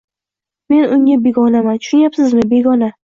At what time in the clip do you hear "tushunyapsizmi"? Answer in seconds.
1.85-2.47